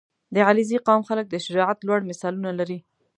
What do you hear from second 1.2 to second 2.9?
د شجاعت لوړ مثالونه لري.